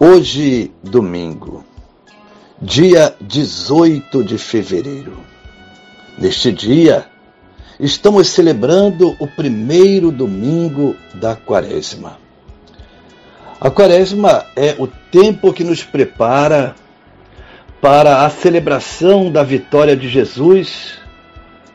[0.00, 1.64] Hoje, domingo,
[2.62, 5.18] dia 18 de fevereiro.
[6.16, 7.06] Neste dia,
[7.80, 12.16] estamos celebrando o primeiro domingo da Quaresma.
[13.60, 16.76] A Quaresma é o tempo que nos prepara
[17.80, 20.96] para a celebração da vitória de Jesus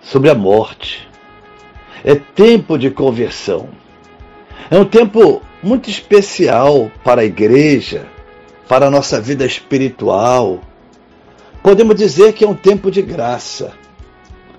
[0.02, 1.09] sobre a morte.
[2.05, 3.67] É tempo de conversão.
[4.72, 8.12] É um tempo muito especial para a igreja,
[8.67, 10.61] para a nossa vida espiritual.
[11.61, 13.73] Podemos dizer que é um tempo de graça.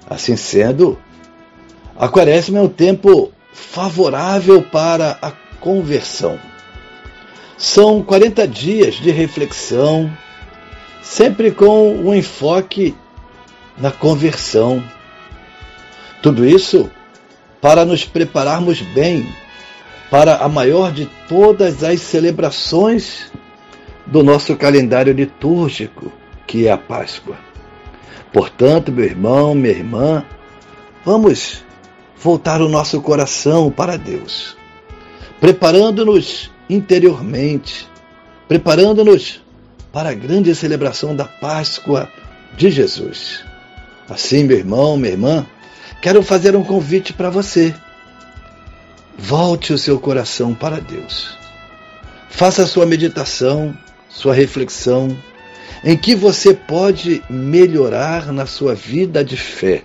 [0.08, 0.98] Assim sendo,
[1.96, 5.30] a quaresma é um tempo favorável para a
[5.61, 6.38] conversão.
[7.56, 10.11] São 40 dias de reflexão,
[11.02, 12.94] sempre com um enfoque
[13.78, 14.83] na conversão.
[16.20, 16.91] Tudo isso
[17.61, 19.27] para nos prepararmos bem
[20.11, 23.33] para a maior de todas as celebrações
[24.15, 26.12] do nosso calendário litúrgico,
[26.47, 27.37] que é a Páscoa.
[28.33, 30.25] Portanto, meu irmão, minha irmã,
[31.05, 31.65] vamos
[32.17, 34.57] voltar o nosso coração para Deus,
[35.41, 37.89] preparando-nos interiormente,
[38.47, 39.42] preparando-nos
[39.92, 42.09] para a grande celebração da Páscoa
[42.57, 43.45] de Jesus.
[44.09, 45.45] Assim, meu irmão, minha irmã,
[46.01, 47.75] quero fazer um convite para você
[49.19, 51.37] Volte o seu coração para Deus.
[52.29, 53.77] Faça a sua meditação,
[54.15, 55.17] sua reflexão,
[55.83, 59.83] em que você pode melhorar na sua vida de fé,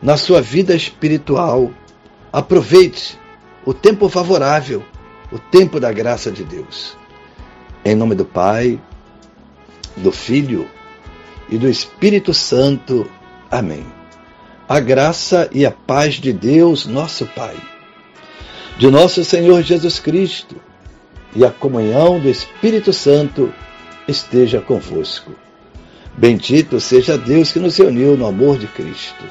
[0.00, 1.70] na sua vida espiritual.
[2.32, 3.18] Aproveite
[3.66, 4.82] o tempo favorável,
[5.32, 6.96] o tempo da graça de Deus.
[7.84, 8.80] Em nome do Pai,
[9.96, 10.68] do Filho
[11.50, 13.10] e do Espírito Santo.
[13.50, 13.84] Amém.
[14.68, 17.56] A graça e a paz de Deus, nosso Pai
[18.78, 20.54] de nosso Senhor Jesus Cristo
[21.38, 23.54] e a comunhão do Espírito Santo
[24.08, 25.30] esteja convosco.
[26.16, 29.24] Bendito seja Deus que nos reuniu no amor de Cristo.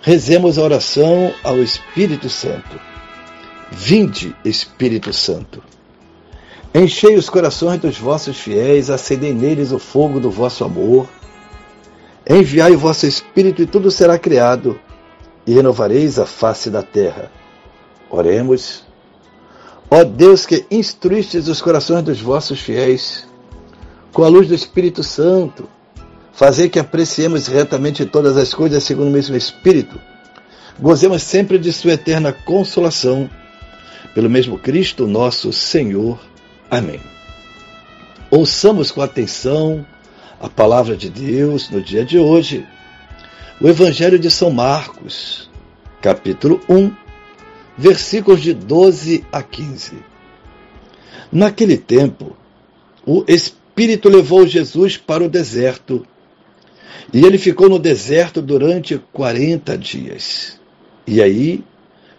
[0.00, 2.78] Rezemos a oração ao Espírito Santo.
[3.72, 5.60] Vinde, Espírito Santo.
[6.72, 11.08] Enchei os corações dos vossos fiéis, acendei neles o fogo do vosso amor.
[12.24, 14.78] Enviai o vosso Espírito e tudo será criado,
[15.44, 17.32] e renovareis a face da terra.
[18.08, 18.83] Oremos.
[19.96, 23.28] Ó Deus que instruístes os corações dos vossos fiéis,
[24.12, 25.68] com a luz do Espírito Santo,
[26.32, 30.00] fazer que apreciemos retamente todas as coisas segundo o mesmo Espírito,
[30.80, 33.30] gozemos sempre de Sua eterna consolação,
[34.12, 36.18] pelo mesmo Cristo nosso Senhor.
[36.68, 36.98] Amém.
[38.32, 39.86] Ouçamos com atenção
[40.40, 42.66] a palavra de Deus no dia de hoje,
[43.60, 45.48] o Evangelho de São Marcos,
[46.02, 47.03] capítulo 1
[47.76, 49.92] versículos de 12 a 15.
[51.30, 52.36] Naquele tempo,
[53.04, 56.06] o Espírito levou Jesus para o deserto,
[57.12, 60.60] e ele ficou no deserto durante 40 dias.
[61.06, 61.62] E aí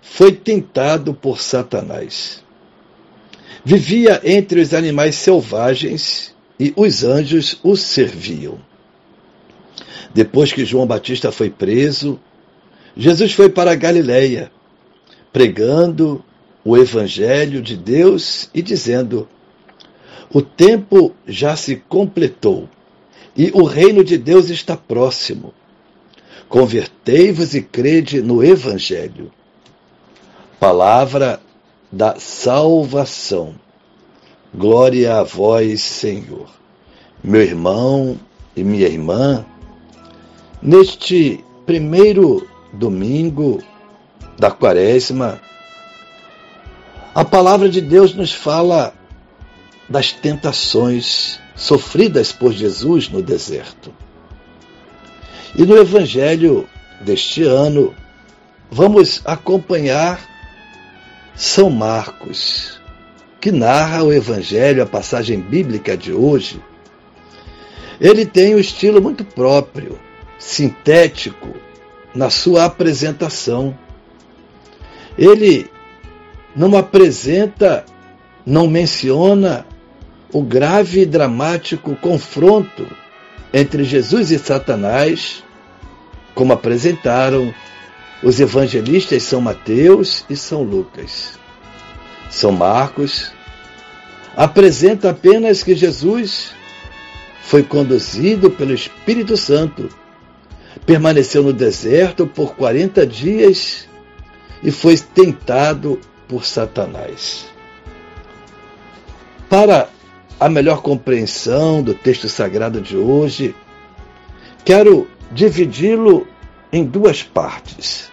[0.01, 2.43] foi tentado por Satanás.
[3.63, 8.59] Vivia entre os animais selvagens e os anjos o serviam.
[10.13, 12.19] Depois que João Batista foi preso,
[12.95, 14.51] Jesus foi para a Galiléia
[15.35, 16.23] pregando
[16.63, 19.27] o Evangelho de Deus e dizendo:
[20.33, 22.69] O tempo já se completou
[23.35, 25.53] e o reino de Deus está próximo.
[26.47, 29.29] Convertei-vos e crede no Evangelho.
[30.57, 31.41] Palavra
[31.91, 33.55] da salvação.
[34.53, 36.49] Glória a vós, Senhor.
[37.21, 38.17] Meu irmão
[38.55, 39.45] e minha irmã,
[40.61, 43.61] neste primeiro domingo
[44.37, 45.39] da quaresma,
[47.13, 48.93] a palavra de Deus nos fala
[49.87, 53.93] das tentações sofridas por Jesus no deserto.
[55.55, 56.67] E no Evangelho
[56.99, 57.95] deste ano,
[58.69, 60.19] vamos acompanhar
[61.33, 62.81] São Marcos,
[63.39, 66.61] que narra o Evangelho, a passagem bíblica de hoje.
[68.01, 69.97] Ele tem um estilo muito próprio,
[70.37, 71.55] sintético,
[72.13, 73.77] na sua apresentação.
[75.17, 75.69] Ele
[76.55, 77.85] não apresenta,
[78.45, 79.65] não menciona
[80.31, 82.87] o grave e dramático confronto
[83.53, 85.43] entre Jesus e Satanás,
[86.33, 87.53] como apresentaram
[88.21, 91.39] os evangelistas São Mateus e São Lucas.
[92.29, 93.31] São Marcos
[94.35, 96.51] apresenta apenas que Jesus
[97.41, 99.87] foi conduzido pelo Espírito Santo,
[100.85, 103.87] permaneceu no deserto por 40 dias
[104.65, 107.45] e foi tentado por Satanás.
[109.47, 109.87] Para
[110.39, 113.55] a melhor compreensão do texto sagrado de hoje,
[114.65, 116.27] quero dividi-lo
[116.73, 118.11] em duas partes.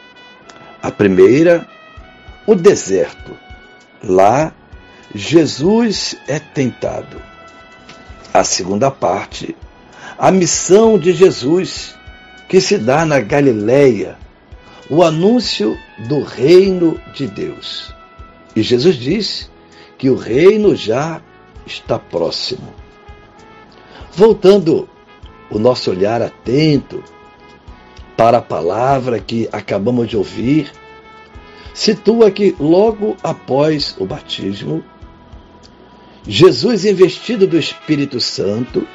[0.83, 1.67] A primeira,
[2.47, 3.35] o deserto.
[4.05, 4.53] Lá,
[5.15, 7.21] Jesus é tentado.
[8.35, 9.57] A segunda parte,
[10.19, 11.95] a missão de Jesus,
[12.47, 14.19] que se dá na Galileia,
[14.93, 17.95] o anúncio do reino de Deus.
[18.55, 19.51] E Jesus diz
[19.97, 21.23] que o reino já
[21.65, 22.75] está próximo.
[24.13, 24.87] Voltando
[25.51, 27.03] o nosso olhar atento
[28.19, 30.71] para a palavra que acabamos de ouvir,
[31.73, 34.85] situa que logo após o batismo,
[36.29, 38.87] Jesus, investido do Espírito Santo,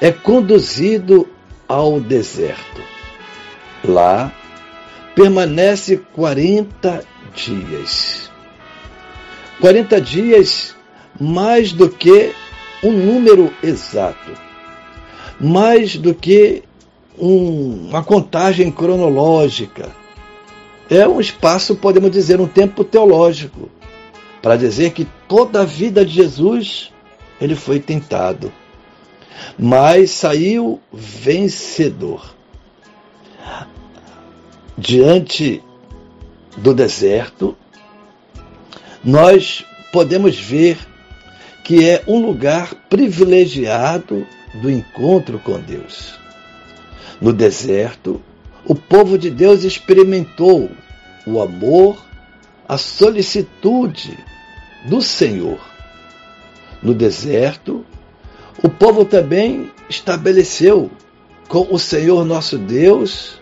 [0.00, 1.28] é conduzido
[1.68, 2.80] ao deserto.
[3.84, 4.32] Lá,
[5.18, 7.04] permanece 40
[7.34, 8.30] dias.
[9.60, 10.76] 40 dias
[11.20, 12.32] mais do que
[12.84, 14.32] um número exato,
[15.40, 16.62] mais do que
[17.18, 19.90] um, uma contagem cronológica.
[20.88, 23.68] É um espaço, podemos dizer, um tempo teológico,
[24.40, 26.92] para dizer que toda a vida de Jesus
[27.40, 28.52] ele foi tentado,
[29.58, 32.37] mas saiu vencedor.
[34.80, 35.60] Diante
[36.56, 37.56] do deserto,
[39.02, 40.78] nós podemos ver
[41.64, 44.24] que é um lugar privilegiado
[44.62, 46.14] do encontro com Deus.
[47.20, 48.22] No deserto,
[48.64, 50.70] o povo de Deus experimentou
[51.26, 52.00] o amor,
[52.68, 54.16] a solicitude
[54.84, 55.58] do Senhor.
[56.80, 57.84] No deserto,
[58.62, 60.88] o povo também estabeleceu
[61.48, 63.37] com o Senhor nosso Deus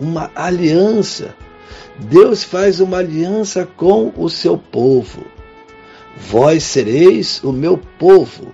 [0.00, 1.34] uma aliança.
[1.98, 5.24] Deus faz uma aliança com o seu povo.
[6.16, 8.52] Vós sereis o meu povo,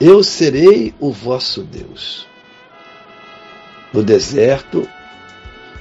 [0.00, 2.26] eu serei o vosso Deus.
[3.92, 4.88] No deserto,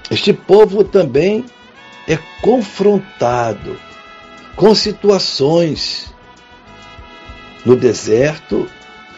[0.09, 1.45] este povo também
[2.07, 3.77] é confrontado
[4.55, 6.13] com situações.
[7.65, 8.67] No deserto,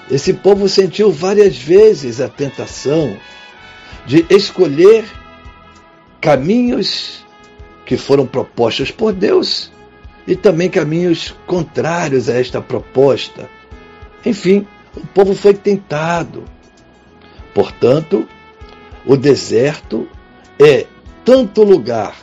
[0.09, 3.15] esse povo sentiu várias vezes a tentação
[4.07, 5.05] de escolher
[6.21, 7.25] caminhos
[7.85, 9.71] que foram propostos por Deus
[10.27, 13.49] e também caminhos contrários a esta proposta.
[14.25, 16.43] Enfim, o povo foi tentado.
[17.53, 18.27] Portanto,
[19.05, 20.07] o deserto
[20.59, 20.85] é
[21.25, 22.15] tanto lugar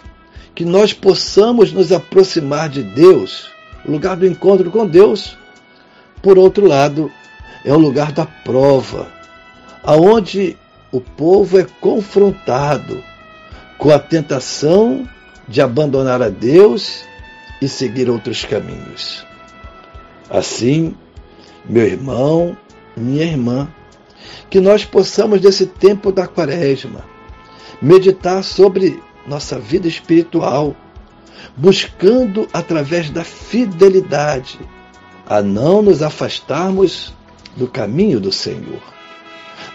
[0.54, 3.50] que nós possamos nos aproximar de Deus,
[3.84, 5.36] o lugar do encontro com Deus.
[6.22, 7.10] Por outro lado,
[7.64, 9.10] é o lugar da prova,
[9.82, 10.56] aonde
[10.92, 13.02] o povo é confrontado
[13.78, 15.08] com a tentação
[15.48, 17.04] de abandonar a Deus
[17.60, 19.24] e seguir outros caminhos.
[20.28, 20.94] Assim,
[21.64, 22.56] meu irmão,
[22.96, 23.68] minha irmã,
[24.50, 27.04] que nós possamos, nesse tempo da quaresma,
[27.80, 30.74] meditar sobre nossa vida espiritual,
[31.56, 34.58] buscando através da fidelidade
[35.26, 37.14] a não nos afastarmos
[37.56, 38.80] do caminho do Senhor.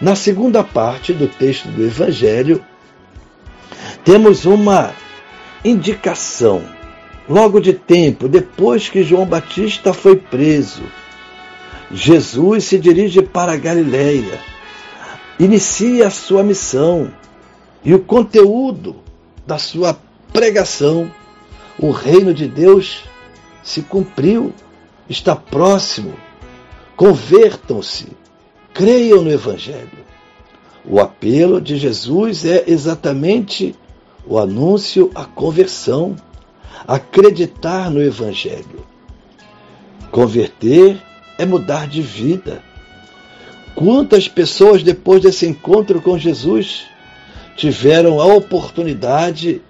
[0.00, 2.64] Na segunda parte do texto do Evangelho,
[4.04, 4.92] temos uma
[5.64, 6.62] indicação
[7.28, 10.82] Logo de tempo, depois que João Batista foi preso,
[11.90, 14.40] Jesus se dirige para Galiléia,
[15.38, 17.12] inicia a sua missão
[17.84, 18.96] e o conteúdo
[19.46, 19.96] da sua
[20.32, 21.10] pregação.
[21.78, 23.04] O reino de Deus
[23.62, 24.52] se cumpriu,
[25.08, 26.14] está próximo.
[26.96, 28.08] Convertam-se,
[28.74, 30.04] creiam no Evangelho.
[30.84, 33.76] O apelo de Jesus é exatamente
[34.26, 36.16] o anúncio à conversão
[36.86, 38.86] acreditar no Evangelho.
[40.10, 41.00] Converter
[41.38, 42.62] é mudar de vida.
[43.74, 46.84] Quantas pessoas, depois desse encontro com Jesus,
[47.56, 49.62] tiveram a oportunidade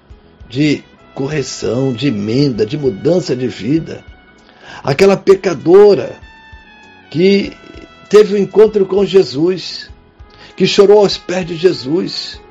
[0.48, 0.82] de
[1.14, 4.04] correção, de emenda, de mudança de vida?
[4.82, 6.16] Aquela pecadora
[7.10, 7.52] que
[8.08, 9.88] teve o um encontro com Jesus,
[10.56, 12.41] que chorou aos pés de Jesus,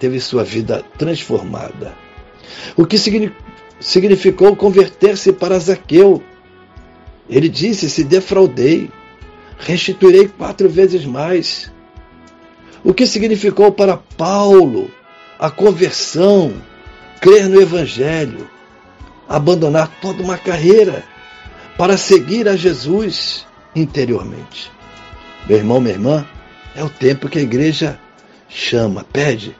[0.00, 1.94] teve sua vida transformada.
[2.74, 2.96] O que
[3.78, 6.22] significou converter-se para Zaqueu.
[7.28, 8.90] Ele disse: Se defraudei,
[9.58, 11.70] restituirei quatro vezes mais.
[12.82, 14.90] O que significou para Paulo
[15.38, 16.54] a conversão,
[17.20, 18.48] crer no Evangelho,
[19.28, 21.04] abandonar toda uma carreira
[21.76, 24.72] para seguir a Jesus interiormente.
[25.46, 26.26] Meu irmão, minha irmã,
[26.74, 27.98] é o tempo que a igreja
[28.48, 29.59] chama, pede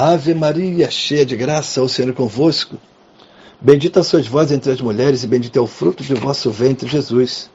[0.00, 2.76] Ave Maria, cheia de graça, o Senhor é convosco.
[3.60, 7.50] Bendita sois vós entre as mulheres, e bendito é o fruto de vosso ventre, Jesus.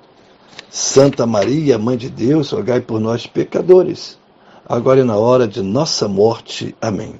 [0.69, 4.19] Santa Maria, Mãe de Deus, rogai por nós, pecadores,
[4.67, 6.75] agora e na hora de nossa morte.
[6.81, 7.15] Amém.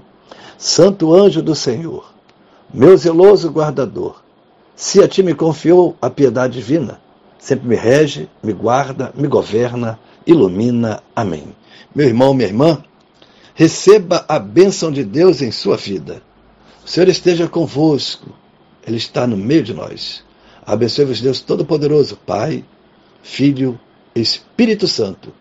[0.57, 2.13] Santo anjo do Senhor,
[2.73, 4.21] meu zeloso guardador,
[4.75, 6.99] se a ti me confiou a piedade divina,
[7.39, 11.01] sempre me rege, me guarda, me governa, ilumina.
[11.15, 11.55] Amém.
[11.95, 12.83] Meu irmão, minha irmã,
[13.53, 16.21] receba a bênção de Deus em sua vida.
[16.85, 18.33] O Senhor esteja convosco
[18.85, 20.23] ele está no meio de nós.
[20.65, 22.63] Abençoe-vos, Deus Todo-Poderoso, Pai,
[23.21, 23.79] Filho
[24.15, 25.33] e Espírito Santo.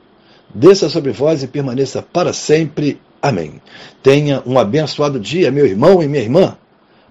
[0.54, 3.00] Desça sobre vós e permaneça para sempre.
[3.20, 3.60] Amém.
[4.02, 6.56] Tenha um abençoado dia, meu irmão e minha irmã.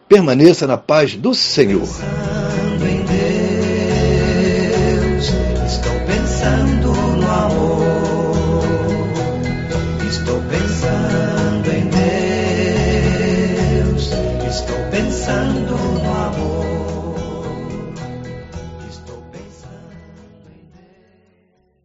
[0.08, 1.88] Permaneça na paz do Senhor.